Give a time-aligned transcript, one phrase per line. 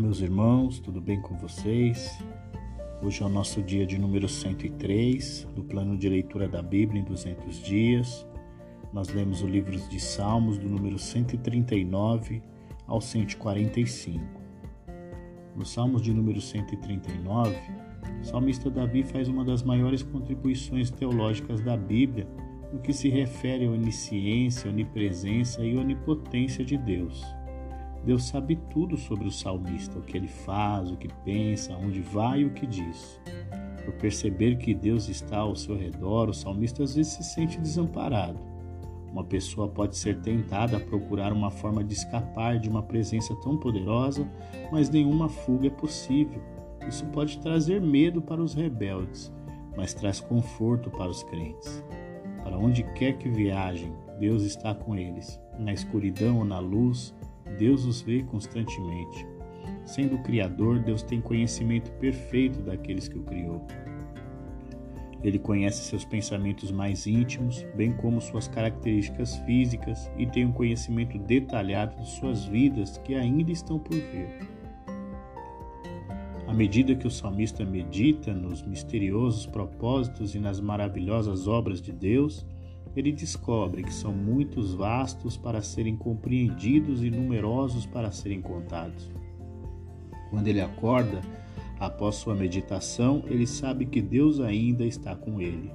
[0.00, 2.18] Meus irmãos, tudo bem com vocês?
[3.02, 7.04] Hoje é o nosso dia de número 103 do plano de leitura da Bíblia em
[7.04, 8.26] 200 dias.
[8.94, 12.42] Nós lemos o livro de Salmos do número 139
[12.86, 14.24] ao 145.
[15.54, 17.54] No Salmos de número 139,
[18.22, 22.26] o salmista Davi faz uma das maiores contribuições teológicas da Bíblia
[22.72, 27.22] no que se refere à onisciência, onipresença e onipotência de Deus.
[28.04, 32.40] Deus sabe tudo sobre o salmista, o que ele faz, o que pensa, onde vai
[32.40, 33.20] e o que diz.
[33.84, 38.38] Por perceber que Deus está ao seu redor, o salmista às vezes se sente desamparado.
[39.12, 43.56] Uma pessoa pode ser tentada a procurar uma forma de escapar de uma presença tão
[43.56, 44.26] poderosa,
[44.70, 46.40] mas nenhuma fuga é possível.
[46.88, 49.32] Isso pode trazer medo para os rebeldes,
[49.76, 51.84] mas traz conforto para os crentes.
[52.42, 57.14] Para onde quer que viajem, Deus está com eles, na escuridão ou na luz,
[57.58, 59.26] Deus os vê constantemente.
[59.84, 63.66] Sendo o Criador, Deus tem conhecimento perfeito daqueles que o criou.
[65.22, 71.18] Ele conhece seus pensamentos mais íntimos, bem como suas características físicas, e tem um conhecimento
[71.18, 74.28] detalhado de suas vidas que ainda estão por vir.
[76.46, 82.44] À medida que o salmista medita nos misteriosos propósitos e nas maravilhosas obras de Deus,
[82.96, 89.10] ele descobre que são muitos vastos para serem compreendidos e numerosos para serem contados.
[90.30, 91.20] Quando ele acorda,
[91.78, 95.72] após sua meditação, ele sabe que Deus ainda está com ele.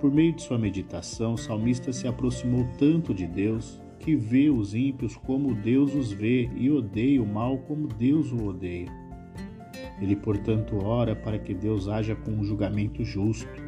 [0.00, 4.74] Por meio de sua meditação, o salmista se aproximou tanto de Deus que vê os
[4.74, 8.88] ímpios como Deus os vê e odeia o mal como Deus o odeia.
[10.00, 13.65] Ele, portanto, ora para que Deus haja com um julgamento justo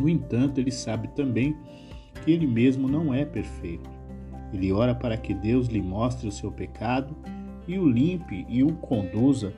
[0.00, 1.56] no entanto, ele sabe também
[2.24, 3.88] que ele mesmo não é perfeito.
[4.52, 7.16] Ele ora para que Deus lhe mostre o seu pecado
[7.66, 9.52] e o limpe e o conduza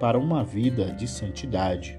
[0.00, 1.98] para uma vida de santidade.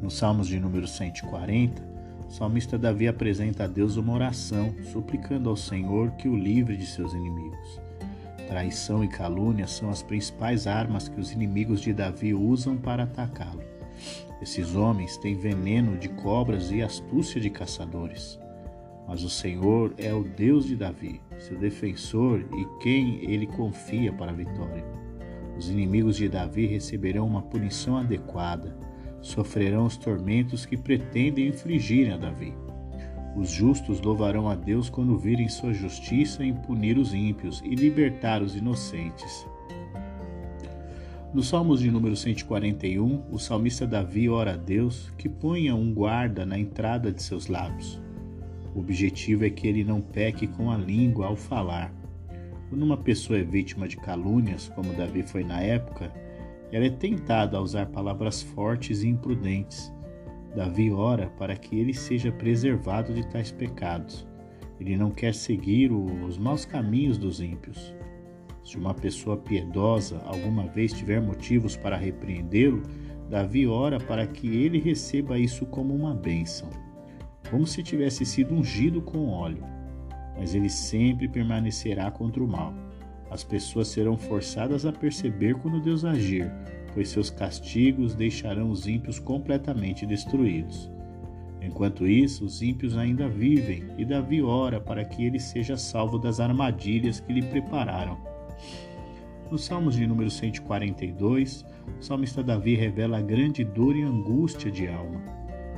[0.00, 1.92] No Salmos de número 140,
[2.26, 6.86] o salmista Davi apresenta a Deus uma oração, suplicando ao Senhor que o livre de
[6.86, 7.80] seus inimigos.
[8.48, 13.71] Traição e calúnia são as principais armas que os inimigos de Davi usam para atacá-lo.
[14.40, 18.38] Esses homens têm veneno de cobras e astúcia de caçadores.
[19.06, 24.30] Mas o Senhor é o Deus de Davi, seu defensor e quem ele confia para
[24.30, 24.84] a vitória.
[25.56, 28.76] Os inimigos de Davi receberão uma punição adequada,
[29.20, 32.54] sofrerão os tormentos que pretendem infligir a Davi.
[33.36, 38.42] Os justos louvarão a Deus quando virem sua justiça em punir os ímpios e libertar
[38.42, 39.46] os inocentes.
[41.34, 46.44] No Salmos de número 141, o salmista Davi ora a Deus que ponha um guarda
[46.44, 47.98] na entrada de seus lábios.
[48.74, 51.90] O objetivo é que ele não peque com a língua ao falar.
[52.68, 56.12] Quando uma pessoa é vítima de calúnias, como Davi foi na época,
[56.70, 59.90] ela é tentada a usar palavras fortes e imprudentes.
[60.54, 64.26] Davi ora para que ele seja preservado de tais pecados.
[64.78, 67.94] Ele não quer seguir os maus caminhos dos ímpios.
[68.62, 72.82] Se uma pessoa piedosa alguma vez tiver motivos para repreendê-lo,
[73.28, 76.68] Davi ora para que ele receba isso como uma bênção,
[77.50, 79.64] como se tivesse sido ungido com óleo.
[80.38, 82.74] Mas ele sempre permanecerá contra o mal.
[83.30, 86.50] As pessoas serão forçadas a perceber quando Deus agir,
[86.92, 90.90] pois seus castigos deixarão os ímpios completamente destruídos.
[91.60, 96.40] Enquanto isso, os ímpios ainda vivem, e Davi ora para que ele seja salvo das
[96.40, 98.31] armadilhas que lhe prepararam.
[99.50, 101.64] Nos Salmos de número 142,
[102.00, 105.22] o salmista Davi revela a grande dor e angústia de alma.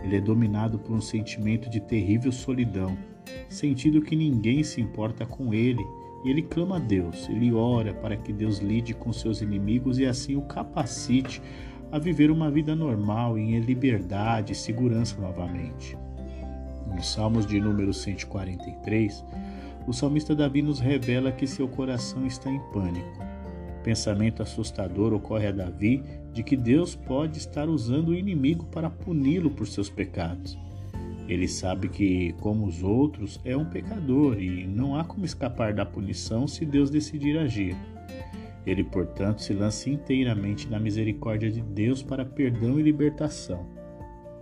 [0.02, 2.96] Ele é dominado por um sentimento de terrível solidão,
[3.48, 5.84] sentindo que ninguém se importa com ele,
[6.24, 10.06] e ele clama a Deus, ele ora para que Deus lide com seus inimigos e
[10.06, 11.42] assim o capacite
[11.90, 15.96] a viver uma vida normal em liberdade e segurança novamente.
[16.94, 19.24] Nos Salmos de número 143,
[19.86, 23.34] o salmista Davi nos revela que seu coração está em pânico
[23.84, 26.02] pensamento assustador ocorre a Davi
[26.32, 30.58] de que Deus pode estar usando o inimigo para puni-lo por seus pecados.
[31.28, 35.86] Ele sabe que, como os outros, é um pecador e não há como escapar da
[35.86, 37.76] punição se Deus decidir agir.
[38.66, 43.66] Ele, portanto, se lança inteiramente na misericórdia de Deus para perdão e libertação.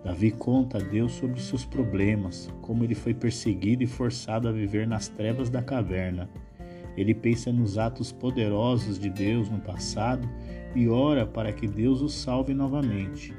[0.05, 4.87] Davi conta a Deus sobre seus problemas, como ele foi perseguido e forçado a viver
[4.87, 6.29] nas trevas da caverna
[6.97, 10.29] ele pensa nos atos poderosos de Deus no passado
[10.75, 13.35] e ora para que Deus o salve novamente.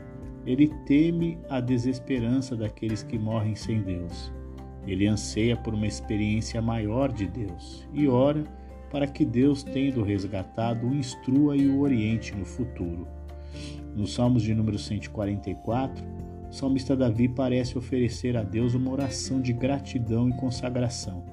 [0.46, 4.32] Ele teme a desesperança daqueles que morrem sem Deus.
[4.86, 8.44] Ele anseia por uma experiência maior de Deus e ora
[8.92, 13.08] para que Deus, tendo resgatado, o instrua e o oriente no futuro.
[13.96, 16.04] Nos Salmos de número 144,
[16.54, 21.24] o salmista Davi parece oferecer a Deus uma oração de gratidão e consagração.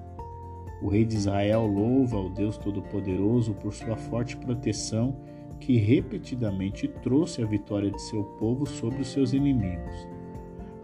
[0.83, 5.15] O rei de Israel louva o Deus Todo-Poderoso por sua forte proteção
[5.61, 10.09] que repetidamente trouxe a vitória de seu povo sobre os seus inimigos.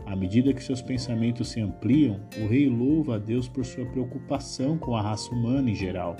[0.04, 4.76] À medida que seus pensamentos se ampliam, o rei louva a Deus por sua preocupação
[4.76, 6.14] com a raça humana em geral,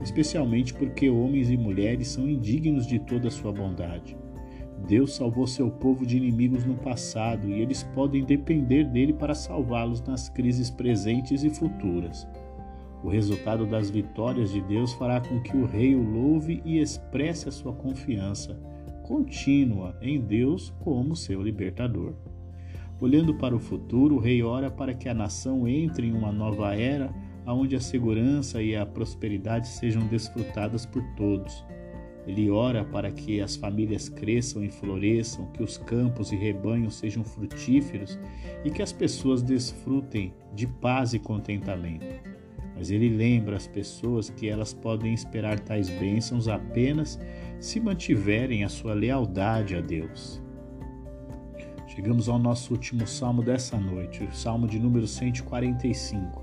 [0.00, 4.16] especialmente porque homens e mulheres são indignos de toda a sua bondade.
[4.86, 10.00] Deus salvou seu povo de inimigos no passado e eles podem depender dele para salvá-los
[10.02, 12.26] nas crises presentes e futuras.
[13.02, 17.48] O resultado das vitórias de Deus fará com que o rei o louve e expresse
[17.48, 18.58] a sua confiança
[19.04, 22.14] contínua em Deus como seu libertador.
[23.00, 26.76] Olhando para o futuro, o rei ora para que a nação entre em uma nova
[26.76, 27.12] era
[27.46, 31.64] onde a segurança e a prosperidade sejam desfrutadas por todos.
[32.30, 37.24] Ele ora para que as famílias cresçam e floresçam, que os campos e rebanhos sejam
[37.24, 38.18] frutíferos
[38.64, 42.30] e que as pessoas desfrutem de paz e contentamento
[42.80, 47.20] mas ele lembra as pessoas que elas podem esperar tais bênçãos apenas
[47.58, 50.42] se mantiverem a sua lealdade a Deus.
[51.86, 56.42] Chegamos ao nosso último salmo dessa noite, o salmo de número 145.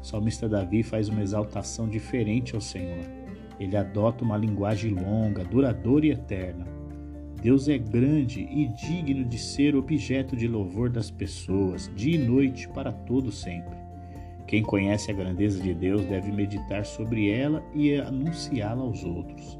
[0.00, 3.21] O salmista Davi faz uma exaltação diferente ao Senhor.
[3.58, 6.66] Ele adota uma linguagem longa, duradoura e eterna.
[7.40, 12.68] Deus é grande e digno de ser objeto de louvor das pessoas, dia e noite,
[12.68, 13.76] para todo sempre.
[14.46, 19.58] Quem conhece a grandeza de Deus deve meditar sobre ela e anunciá-la aos outros.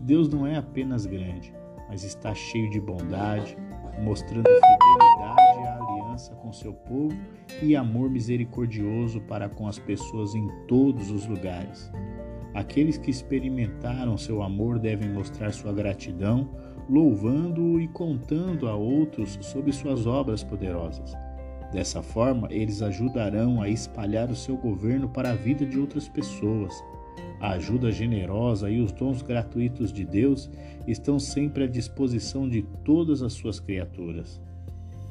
[0.00, 1.52] Deus não é apenas grande,
[1.88, 3.56] mas está cheio de bondade,
[4.02, 7.14] mostrando fidelidade à aliança com seu povo
[7.62, 11.92] e amor misericordioso para com as pessoas em todos os lugares.
[12.54, 16.48] Aqueles que experimentaram seu amor devem mostrar sua gratidão,
[16.88, 21.14] louvando-o e contando a outros sobre suas obras poderosas.
[21.72, 26.74] Dessa forma, eles ajudarão a espalhar o seu governo para a vida de outras pessoas.
[27.40, 30.50] A ajuda generosa e os dons gratuitos de Deus
[30.86, 34.40] estão sempre à disposição de todas as suas criaturas.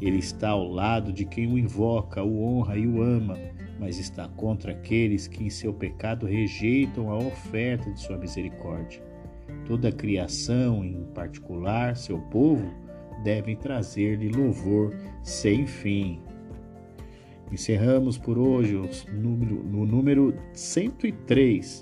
[0.01, 3.37] Ele está ao lado de quem o invoca, o honra e o ama,
[3.79, 9.01] mas está contra aqueles que em seu pecado rejeitam a oferta de sua misericórdia.
[9.65, 12.69] Toda a criação, em particular seu povo,
[13.23, 16.21] devem trazer-lhe louvor sem fim.
[17.51, 18.75] Encerramos por hoje
[19.11, 21.81] número, no número 103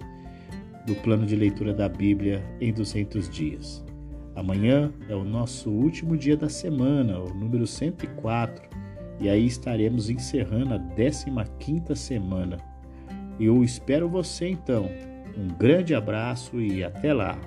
[0.86, 3.84] do plano de leitura da Bíblia em 200 dias.
[4.34, 8.70] Amanhã é o nosso último dia da semana, o número 104,
[9.20, 12.58] e aí estaremos encerrando a 15ª semana.
[13.40, 14.90] Eu espero você então.
[15.38, 17.38] Um grande abraço e até lá!